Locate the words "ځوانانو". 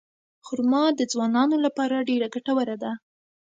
1.11-1.55